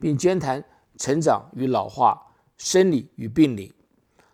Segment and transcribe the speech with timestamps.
[0.00, 0.64] 并兼谈
[0.96, 2.20] 成长与老化、
[2.56, 3.72] 生理与病理，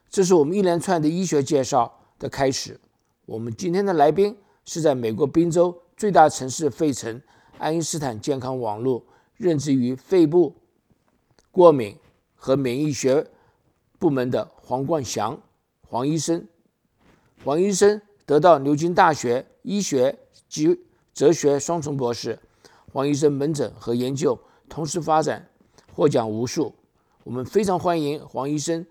[0.08, 2.80] 这是我们一连串的医学介绍的开始。
[3.26, 7.20] 我们今天的来宾是在美国宾州最大城市费城
[7.58, 9.04] 爱因斯坦健康网络
[9.36, 10.54] 任职于肺部
[11.50, 11.96] 过敏
[12.36, 13.26] 和免疫学
[13.98, 15.40] 部门的黄冠祥
[15.88, 16.46] 黄医生。
[17.44, 20.16] 黄医生得到牛津大学医学
[20.48, 20.80] 及
[21.12, 22.38] 哲学双重博士。
[22.92, 24.38] 黄医生门诊和研究
[24.68, 25.48] 同时发展。
[25.96, 26.74] 获奖无数，
[27.24, 28.84] 我们非常欢迎黄医生、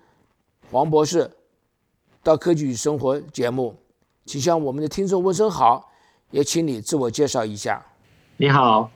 [0.71, 1.29] 黄博士
[2.23, 3.75] 到《科技与生活》节目，
[4.25, 5.91] 请向我们的听众问声好，
[6.31, 7.85] 也请你自我介绍一下。
[8.37, 8.89] 你好，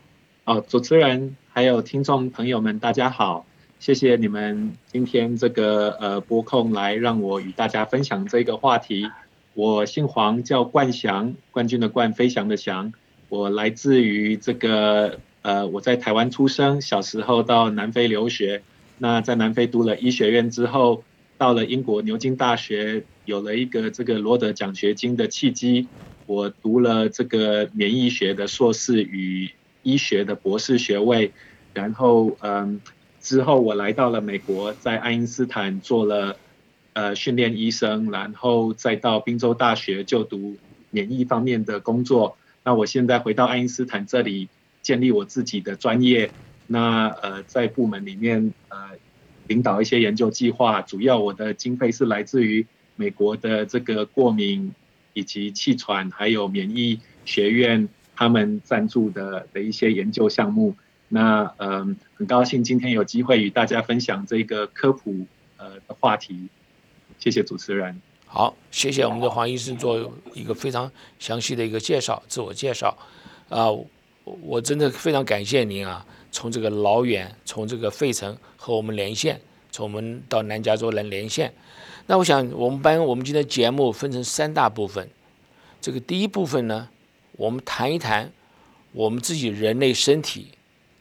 [0.46, 3.46] 哦，主持人还有听众朋友们，大家好，
[3.80, 9.08] 谢谢你们今天这个呃播控来让我与大家分享这个话题。
[9.54, 12.92] 我姓黄，叫冠祥，冠军的冠，飞翔的翔，
[13.28, 15.20] 我来自于这个。
[15.42, 18.62] 呃，我在台湾出生，小时候到南非留学。
[18.98, 21.04] 那在南非读了医学院之后，
[21.38, 25.88] 到了英国牛津大学，有了一个这个罗德奖学金的契机。
[26.26, 29.50] 我读了这个免疫学的硕士与
[29.82, 31.32] 医学的博士学位。
[31.74, 32.82] 然后，嗯，
[33.22, 36.36] 之后我来到了美国，在爱因斯坦做了
[36.92, 40.58] 呃训练医生，然后再到宾州大学就读
[40.90, 42.38] 免疫方面的工作。
[42.66, 44.50] 那我现在回到爱因斯坦这里。
[44.90, 46.32] 建立我自己的专业，
[46.66, 48.78] 那呃在部门里面呃
[49.46, 52.66] 领导一些研究计划，主要我的经费是来自于
[52.96, 54.74] 美国的这个过敏
[55.14, 60.76] 以及气喘还有免疫学院他们赞助的的一些研究项目。
[61.08, 65.28] 那嗯很高兴今天有机会与大家分享这个科普
[65.58, 66.50] 呃的话题，
[67.20, 68.02] 谢谢主持人。
[68.26, 72.98] 好，谢谢我们的黄医生做一个非常详细的一个介绍，自我介绍
[73.50, 73.70] 啊。
[74.42, 76.06] 我真的非常感谢您啊！
[76.32, 79.40] 从这个老远，从这个费城和我们连线，
[79.72, 81.54] 从我们到南加州来连线。
[82.06, 85.10] 那我想，我们班我们今天节目分成三大部分。
[85.82, 86.90] 这个第一部分呢，
[87.34, 88.32] 我们谈一谈
[88.92, 90.50] 我们自己人类身体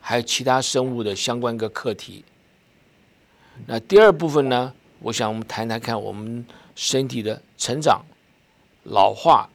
[0.00, 2.24] 还有其他生物的相关个课题。
[3.66, 8.02] 那第二部分呢，我想我们谈谈看我们身体的成长、
[8.84, 9.50] 老化，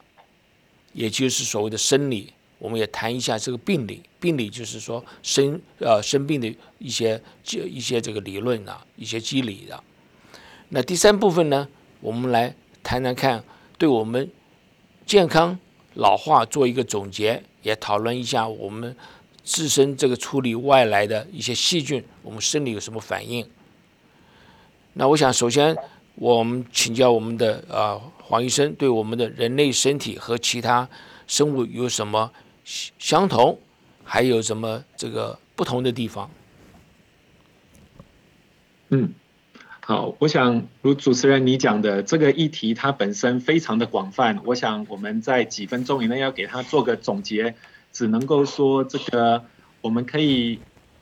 [0.92, 2.32] 也就是所谓的生理。
[2.64, 9.78] 我们也谈一下这个病理，病理就是说生呃生病的一些一些这个理论啊，一些机理的。
[10.70, 11.68] 那第三部分呢，
[12.00, 13.44] 我们来谈谈看，
[13.76, 14.30] 对我们
[15.04, 15.58] 健康
[15.92, 18.96] 老化做一个总结，也讨论一下我们
[19.42, 23.46] 自身这个处理外来的一些细菌，我们生理有什么反应。
[24.94, 25.76] 那我想首先
[26.14, 30.88] 我们请教我们的呃黄医生，对我们的人类身体和其他
[31.26, 32.32] 生物有什么？
[32.64, 33.58] 相同，
[34.02, 36.30] 还有什么这个不同的地方？
[38.88, 39.12] 嗯，
[39.80, 44.40] 好，我想如主持人你讲的这个议题，它本身非常的广泛。
[44.44, 47.54] 我想我们在几分钟以内要给它做个总结，
[47.92, 49.44] 只能够说这个
[49.80, 50.60] 我们可以。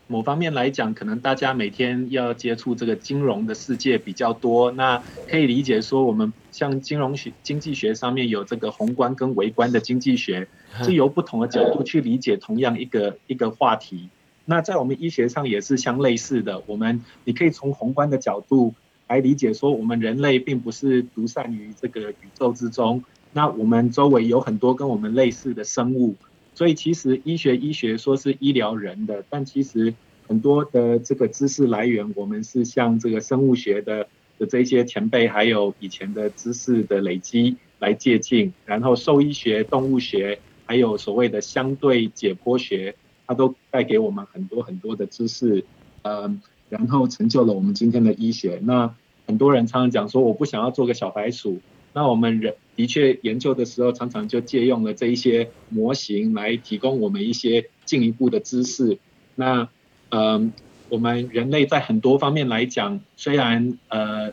[0.09, 10.47] 某方面来讲，可能大家每天要接触这个金融的世界比较多，那可以理解说，我们像金融学、经济学上面有这个宏观跟微观的经济学，
[10.83, 14.11] 是由不同的角度去理解同样一个一个话题。
[14.45, 18.75] 那在我们医学上也是相类似的，我们你可以从宏观的角度
[19.09, 23.03] 来理解说，我们人类并不是独善于这个宇宙之中，
[23.33, 26.17] 那我们周围有很多跟我们类似的生物。
[26.55, 29.95] 所以其实医学医学说是医疗人的，但其实
[30.29, 34.07] 很多的这个知识来源，我们是像这个生物学的
[34.39, 38.53] 的这些前辈，还有以前的知识的累积来借鉴。
[38.67, 42.95] 然后兽医学、动物学，还有所谓的相对解剖学，
[43.27, 45.65] 它都带给我们很多很多的知识，
[46.03, 48.61] 嗯，然后成就了我们今天的医学。
[48.63, 48.95] 那
[49.27, 51.61] 很多人常常讲说，我不想要做个小白鼠。
[51.95, 58.99] 那我们人的确研究的时候，常常就借用了这一些模型来提供我们一些进一步的知识。
[59.35, 59.69] 那
[60.11, 60.51] 呃，
[60.89, 64.33] 我们人类在很多方面来讲，虽然呃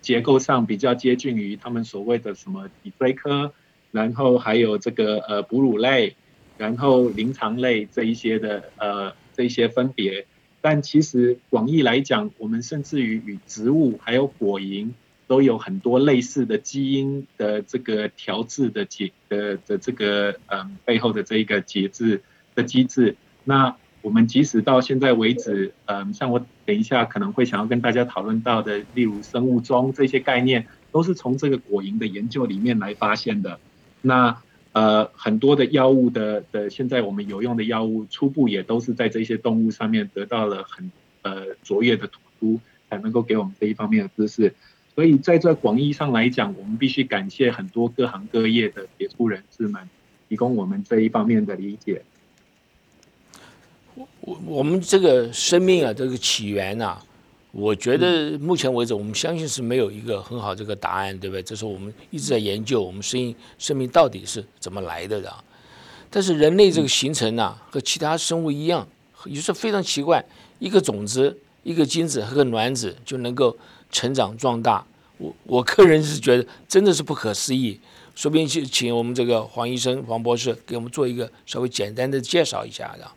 [0.00, 3.52] 结构上比较接近于他们所谓的什么脊椎科，
[3.90, 6.16] 然后还有这个呃哺乳类，
[6.58, 10.26] 然后灵长类这一些的呃这一些分别，
[10.60, 14.90] 但其实广义来讲，我们甚至于与植物还有果蝇
[15.26, 22.22] 都有很多类似的基因的这个调制的节的的这个嗯背后的这一个节制
[22.54, 23.16] 的机制。
[23.44, 33.58] 那我们即使到现在为止，嗯，像我等一下可能会想要跟大家讨论到的，例如生物钟这些概念，都是从这个果蝇的研究里面来发现的。
[34.02, 34.36] 那
[34.72, 40.90] 呃，很多的药物的的，现在我们有用的药物，初步也都是在这些动物上面得到了很
[41.22, 42.60] 呃卓越的突出，
[42.90, 44.52] 才能够给我们这一方面的知识。
[44.94, 49.88] 所以在这广义上来讲，我们必须感谢很多各行各业的杰出人士们，
[50.28, 52.02] 提供我们这一方面的理解。
[53.94, 56.98] 我我我们这个生命啊，这个起源呐。
[57.56, 61.40] 我觉得目前为止，我们相信是没有一个很好这个答案，对不对？
[61.40, 65.32] 这是我们一直在研究我们生命生命到底是怎么来的的。
[66.10, 68.84] 但是人类这个形成呢，和其他生物一样，
[69.26, 70.24] 也是非常奇怪，
[70.58, 73.56] 一个种子、一个精子和个卵子就能够
[73.94, 74.84] 成长壮大。
[75.16, 77.80] 我我个人是觉得真的是不可思议。
[78.14, 83.10] 说不定就请我们这个黄医生、黄博士给我们做一个稍微简单的介绍一下的。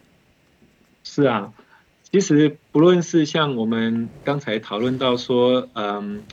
[1.04, 1.52] 是啊。
[2.10, 6.24] 其实不论是像我们刚才讨论到说，嗯，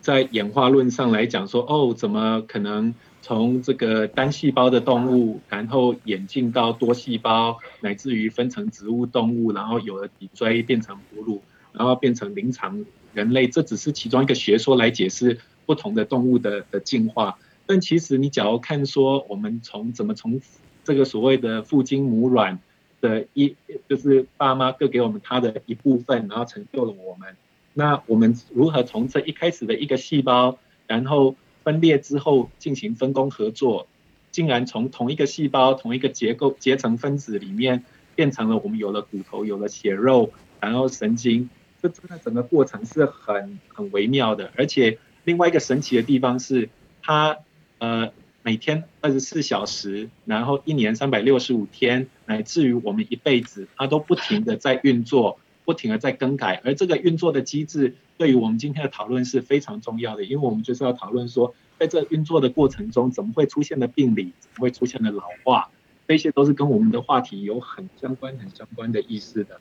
[0.00, 2.92] 在演化论上来讲说，哦，怎么可能
[3.22, 11.40] 从这个单细胞的动物，然后演进到多细胞，乃至于分成植物动物，然后有了脊椎变成哺乳，
[11.74, 17.38] 然后变成灵长人类，这只是其中一个学说来解释不同的动物的的进化。
[17.66, 20.40] 但其实你假如看说，我们从怎么从
[20.84, 22.58] 这个所谓的父精母卵。
[23.00, 23.54] 的一
[23.86, 27.36] 就是爸妈各给我们他的一部分，然后成就了我们。
[27.74, 30.56] 那我们如何从这一开始的一个细胞，
[30.86, 33.86] 然后分裂之后进行分工合作，
[34.30, 37.84] 竟然从同一个细胞、同一个结构结成分子里面，
[38.14, 41.50] 变成了我们有了骨头、有了血肉，然后神经。
[41.88, 44.50] 真的整个过程是很很微妙的。
[44.56, 46.68] 而且另外一个神奇的地方是，
[47.02, 47.38] 它
[47.78, 48.12] 呃。
[48.46, 56.60] 每天二十四小时，然后一年三百六十五天，乃至于我们一辈子，它都不停的在运作，不停的在更改。
[56.62, 65.70] 而这个运作的机制，对于我们今天的讨论是非常重要的，因为我们就是要讨论说，在这运作的过程中，怎么会出现的病理，怎么会出现的老化，
[66.06, 69.58] 这些都是跟我们的话题有很相关、很相关的意思的。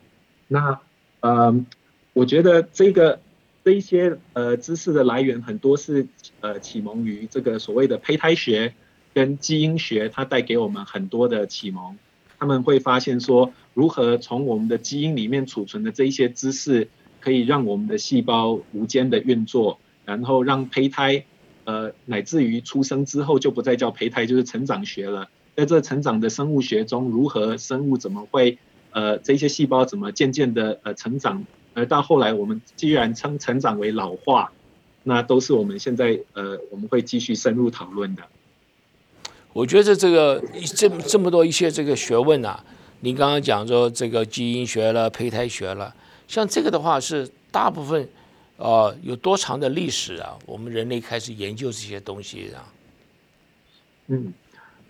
[0.50, 0.82] 那，
[1.22, 1.56] 呃，
[2.14, 3.20] 我觉得这个。
[3.66, 6.06] 这一些呃知识的来源很多是
[6.42, 8.74] 呃启蒙于这个所谓的胚胎学
[9.14, 11.98] 跟基因学，它带给我们很多的启蒙。
[12.38, 16.90] 他们会发现说，如何从我们的基因里面储存的这一些知识，
[17.22, 21.24] 可以让我们的细胞无间的运作，然后让胚胎
[21.64, 25.30] 呃乃至于出生之后就不再叫胚胎，就是成长学了。
[25.56, 28.58] 在这成长的生物学中，如何生物怎么会
[28.92, 31.46] 呃这些细胞怎么渐渐的呃成长？
[31.74, 34.52] 而到后来，我们既然称成长为老化，
[35.02, 38.24] 那都是我们现在呃我们会继续深入讨论的。
[39.52, 40.44] 我觉得这个
[40.76, 42.64] 这这么多一些这个学问啊，
[43.02, 45.94] 您刚刚讲说这个基因学了、胚胎学了，
[46.28, 48.08] 像这个的话是大部分
[48.58, 50.38] 呃有多长的历史啊？
[50.46, 52.72] 我们人类开始研究这些东西啊？
[54.08, 54.34] 嗯，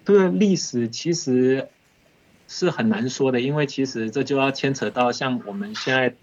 [0.06, 1.70] 这个历史其实
[2.48, 6.14] 是很难说的，因为其实这就要牵扯到像我们现在。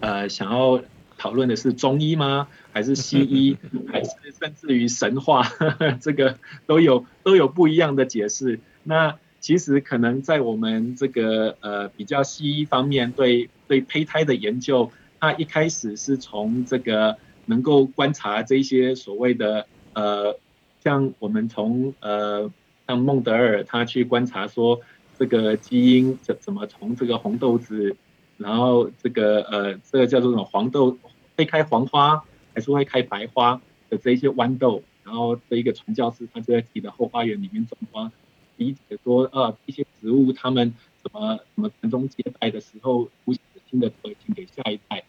[0.00, 0.82] 呃，想要
[1.16, 2.46] 讨论的是中医吗？
[2.72, 3.56] 还是西医？
[3.90, 5.42] 还是甚至于神话？
[6.00, 8.60] 这个都有都有不一样的解释。
[8.84, 20.38] 那其实可能在我们这个呃比较西医方面，对对胚胎的研究，它一开始是从这个能够观察这些所谓的呃，
[20.84, 22.48] 像我们从呃
[22.86, 24.80] 像孟德尔他去观察说
[25.18, 27.96] 这个基因怎怎么从这个红豆子。
[28.38, 30.96] 然后这个呃，这个叫做什么黄豆
[31.36, 38.12] 会开黄花还是会开白花的这一些豌豆，然后这一个传教士他就在自己的后花园里面种花，
[38.56, 45.02] 理解说呃一些植物它们怎么怎么传宗接代的时候，出现新的特性给下一代，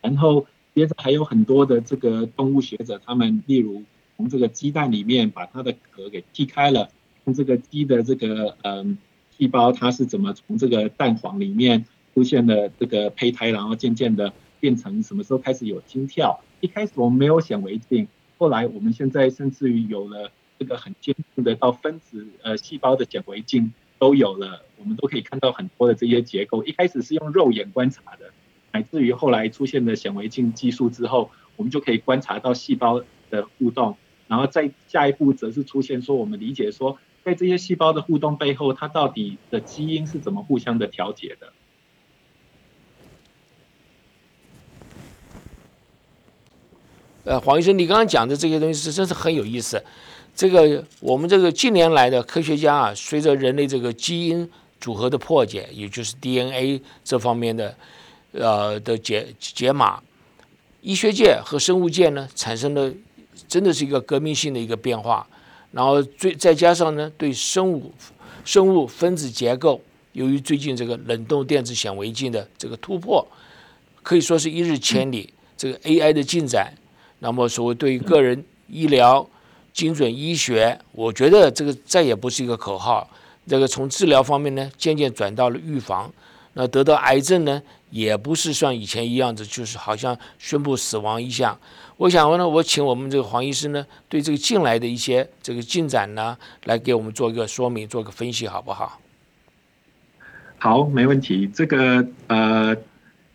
[0.00, 3.82] 然后接着还有很多的这个动物学者，他们例如
[4.16, 6.88] 从这个鸡蛋里面把它的壳给剔开了，
[7.24, 8.96] 从这个鸡的这个嗯
[9.36, 11.84] 细胞它是怎么从这个蛋黄里面。
[12.14, 16.40] 出现了这个胚胎，然后渐渐的变成什么时候开始有心跳？
[16.60, 18.06] 一开始我们没有显微镜，
[18.38, 26.62] 后来我们现在甚至于有了这个很坚固的到分子呃细胞的显微镜都有了，我们都可以看到很多的这些结构。
[26.64, 28.30] 一开始是用肉眼观察的，
[28.72, 33.96] 乃至于后来出现的显微镜技术之后，我们就可以观察到细胞的互动，
[34.28, 41.52] 然后再下一步则是出现说我们理解说，在这些细胞的互动背后，它到底的基因是怎么互相的调节的？
[47.30, 49.80] 呃，黄医生，你刚刚讲的这些东西是真是很有意思。
[50.34, 57.72] 这个我们这个近年来的科学家啊，随着人类这个基因组合的破解，也就是 DNA 这方面的
[58.32, 60.02] 呃的解解码，
[60.82, 62.92] 医学界和生物界呢产生了
[63.46, 65.24] 真的是一个革命性的一个变化。
[65.70, 67.92] 然后最再加上呢，对生物
[68.44, 69.80] 生物分子结构，
[70.14, 73.24] 由于最近这个冷冻电子显微镜的这个突破，
[74.02, 75.32] 可以说是一日千里。
[75.56, 76.72] 这个 AI 的进展，
[77.20, 79.26] 那么所谓对于个人医疗。
[79.72, 83.08] 精准医学，我觉得这个再也不是一个口号。
[83.46, 86.12] 这个从治疗方面呢，渐渐转到了预防。
[86.54, 91.56] 那得到癌症呢，也不是像以前一样子，就是好像宣布死亡一项。
[91.98, 99.00] 我想问呢，我请我们这个黄医师呢，对这个近来的一些这个进展呢，来给我们做一个说明，做个分析，好不好？
[100.58, 101.48] 好，没问题。
[101.54, 102.74] 这个呃，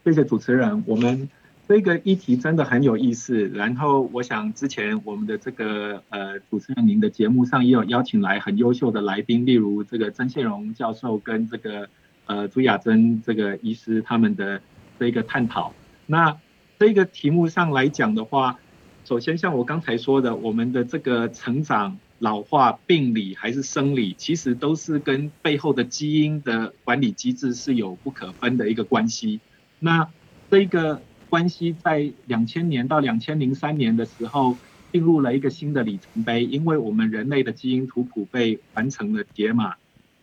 [0.03, 1.29] 谢谢主持人，我们。
[1.67, 11.89] 这个议题真的很有意思，然后我想之前我们的这个呃主持人您的节目上也有邀请来很优秀的来宾，例如这个曾宪荣教授跟这个
[12.27, 14.61] 呃朱雅珍这个医师他们的
[14.99, 15.73] 这个探讨。
[16.05, 16.37] 那
[16.77, 18.59] 这个题目上来讲的话，
[19.03, 29.39] 首先像我刚才说的，我们的这个成长、老化、病理还是生理，其实都是跟背后的基因的管理机制是有不可分的一个关系。
[29.79, 30.07] 那
[30.51, 31.01] 这个。
[31.29, 34.55] 关系在两千年到两千零三年的时候
[34.91, 39.75] 进入了一个新的里程碑，因为我们人类的基因图谱被完成了解码。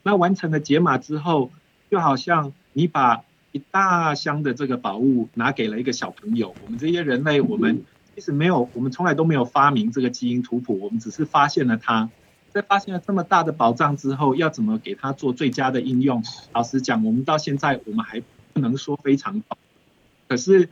[0.03, 1.51] 那完成了解码之后，
[1.91, 6.55] 就好像你把一大箱的这个宝物拿给了一个小朋友。
[6.65, 7.83] 我们这些人类，我们
[8.15, 12.09] 其实没有，我们从来都没有发明这个基因图谱，我们只是发现了它。
[12.51, 16.23] 在发现了这么大的宝藏之后，要怎么给它做最佳的应用？
[16.53, 18.23] 老实讲，我们到现在我们还
[18.55, 19.59] 不能说非常好，
[20.29, 20.71] 可是。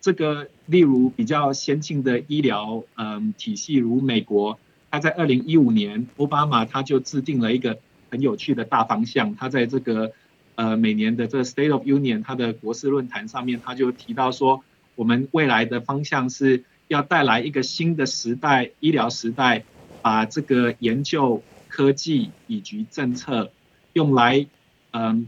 [0.00, 4.58] 这个例如比较先进的医疗嗯体系，如美国，
[4.90, 7.78] 他在二零一五年，奥巴马他就制定了一个
[8.10, 9.34] 很有趣的大方向。
[9.34, 10.12] 他在这个
[10.54, 14.62] 呃每年的这 State of Union 他的国事论坛上面，他就提到说，
[14.94, 19.64] 我们未来的方向是要带来一个新的时代，医疗时代，
[20.00, 23.50] 把这个研究科技以及政策
[23.94, 24.46] 用来
[24.92, 25.26] 嗯。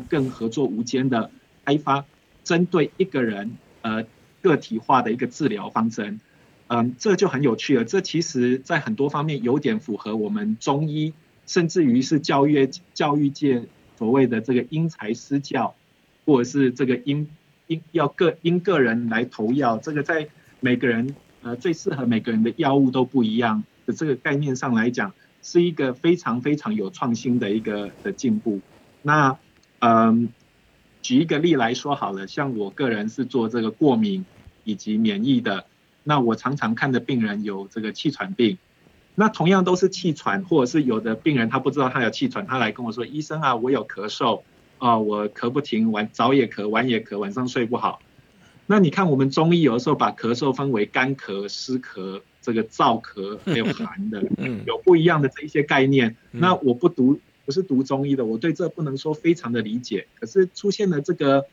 [0.00, 1.30] 更合作无间的
[1.64, 2.04] 开发，
[2.42, 4.04] 针对一个人呃
[4.42, 6.20] 个体化的一个治疗方针，
[6.66, 7.84] 嗯，这就很有趣了。
[7.84, 11.14] 这其实在很多方面有点符合我们中医，
[11.46, 13.64] 甚至于是教育教育界
[13.98, 15.74] 所谓的这个因材施教，
[16.26, 17.28] 或者是这个因
[17.66, 20.28] 因要个因个人来投药，这个在
[20.60, 28.60] 每个人呃最适合每个人的药物都不一样的这个概念上来讲，是一个非常非常有创新的一个的进步。
[29.02, 29.38] 那
[29.86, 30.30] 嗯，
[31.02, 34.24] 举一个例来说好了，像我个人是做这个过敏
[34.64, 35.66] 以及免疫的，
[36.04, 38.56] 那我常常看的病人有这个气喘病，
[39.14, 44.40] 那同样都是气喘，或者是有的病人他不知道他有气喘，他来跟我说，医生啊，我有咳嗽
[44.78, 48.00] 啊，我咳不停，晚早也咳，晚也咳，晚上睡不好。
[48.64, 54.22] 那你看我们中医有的时候把咳嗽分为干咳、湿咳、这个燥咳还有寒的，
[54.64, 56.16] 有不一样的这一些概念。
[56.30, 57.20] 那我不读。
[57.44, 60.06] 不是读中医的，我对这不能说非常的理解。
[60.18, 61.46] 可是出现了这个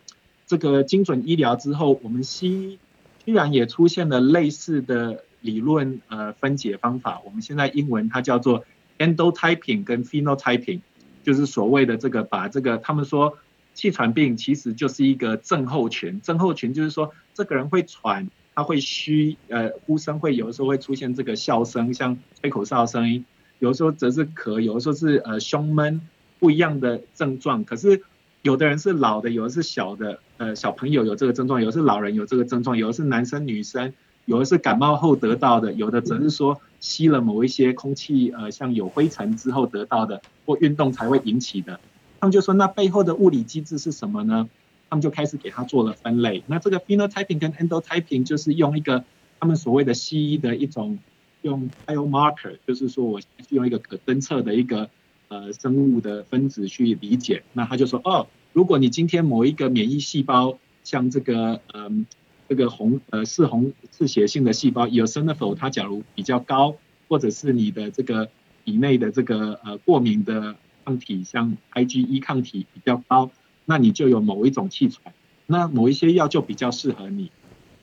[0.48, 2.80] 这个精准医疗之后，我们西医
[3.26, 7.22] 居然也出现了类似的理论呃分解方法。
[7.26, 8.66] 我们现在英文它叫做
[8.98, 10.82] endotyping 跟 phenotyping，
[11.24, 13.38] 就是所谓的这个把这个他们说
[13.74, 23.26] 气喘病其实就是一个症候群，症候群就是说这个人会喘，他会虚，呃呼声会有的时候会出现这个笑声，像吹口哨声音。
[23.62, 26.02] 有的时候则是咳，有的时候是呃胸闷，
[26.40, 27.64] 不一样的症状。
[27.64, 28.02] 可是
[28.42, 33.94] 有的人是老的，有的是小的，呃小朋友有这个症状，有的是老人有这个症状，有的是男生女生，
[34.26, 41.80] 有的是感冒后得到的，有的则是说吸了某一些空气，呃像有灰尘之后得到的，或运动才会引起的。
[42.20, 44.50] 他们就说那背后的物理机制是什么呢？
[44.90, 46.42] 他们就开始给他做了分类。
[46.48, 49.04] 那这个 phenotyping 跟 endotyping 就是用一个
[49.40, 50.98] 他们所谓的西医的一种。
[51.42, 53.20] 用 biomarker，就是说我
[53.50, 54.90] 用一个可侦测的一个
[55.28, 62.06] 呃生物的分子去理解，那他就说哦，如果你今天某一个免疫细胞，像这个嗯
[62.48, 66.76] 这个红呃嗜红嗜血性的细胞有生的否，它假如比较高，
[67.08, 68.30] 或者是你的这个
[68.64, 70.56] 体内的这个呃过敏的
[70.86, 73.32] 抗体，像 IgE 抗体比较高，
[73.66, 75.14] 那你就有某一种气喘，
[75.48, 77.32] 那某一些药就比较适合你，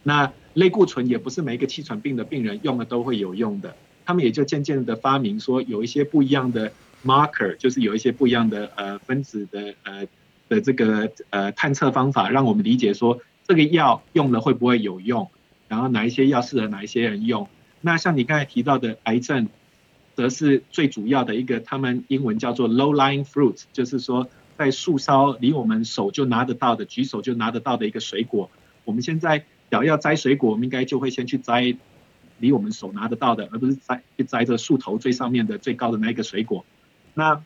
[0.05, 0.33] 那。
[0.59, 6.73] 类固醇也不是每一个气喘病的病人用了都会有用的，他们也就渐渐的发明说有一些不一样的
[7.05, 10.09] marker，就是有一些不一样的呃分子的呃
[10.49, 15.31] 的这个呃探测方法，让我们理解说这个药用了会不会有用，
[15.69, 17.47] 然后哪一些药适合哪一些人用。
[17.81, 19.49] 那像你刚才提到的癌症，
[20.17, 28.50] 则是最主要的一个，他们英文叫做 low-lying fruit，就是说在树梢离我们手就拿得到的，举手就拿得到的一个水果。
[28.85, 31.77] 我们现在要要摘水果，我们应该就会先去摘
[32.39, 36.65] 离我们手拿得到的，而不是摘去摘这树头最上面的最高的那一个水果。
[37.15, 37.43] 那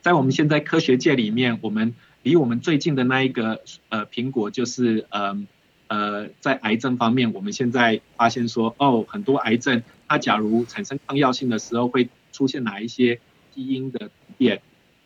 [0.00, 5.46] 在我们现在科学界里面，我们离我们最近的那一个呃苹果，就是呃
[5.88, 13.20] 呃在癌症方面，我们现在发现说，哦，很多癌症它假如产生抗药性的时候，会出现哪一些
[13.54, 14.62] 基因的变，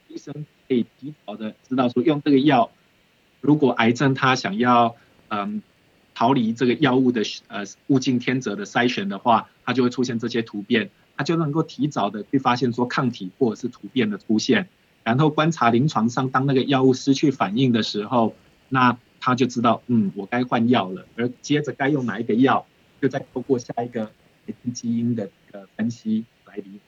[0.09, 2.71] 医生可以提早的知道说，用这个药，
[3.41, 4.95] 如果癌症它想要
[5.29, 5.63] 嗯
[6.15, 14.69] 逃离这个药物的呃物竞天择的筛选的话，它就会出现这些突变，它就能够提早的去发现说抗体或者是突变的出现。
[15.05, 18.35] 然后观察临床上，当那个药物失去反应的时候，
[18.69, 21.07] 那他就知道，嗯，我该换药了。
[21.17, 22.67] 而接着该用哪一个药，
[23.01, 24.11] 就再透过下一个
[24.73, 26.81] 基因的呃分析来理解。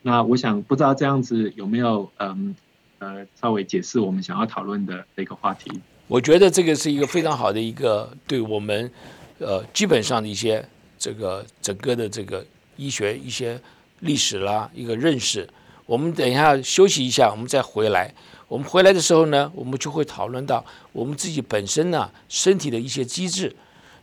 [0.00, 2.54] 那我想不知道这样子有没有嗯
[2.98, 5.82] 呃稍微解释我们想要讨论的这个话题。
[6.08, 8.90] 我觉得这个是一个非常好的一个对我们
[9.38, 10.66] 呃基本上的一些
[10.98, 12.44] 这个整个的这个
[12.76, 13.60] 医学一些
[14.00, 15.48] 历史啦一个认识。
[15.84, 18.12] 我们等一下休息一下，我们再回来。
[18.46, 23.54] 我们回来的时候呢，我们就会讨论到我们自己本身呢身体的一些机制，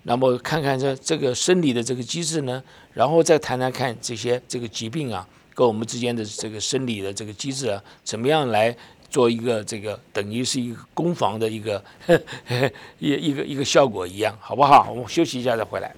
[0.03, 8.75] 那么看看这这个生理的这个机制呢，然后再谈谈看这些这个疾病啊跟我们之间的这个生理的这个机制啊，怎么样来
[9.15, 11.81] 做一个这个等于是一个攻防的一个
[12.99, 14.91] 一一个一个效果一样，好不好？
[14.91, 15.95] 我们休息一下再回来。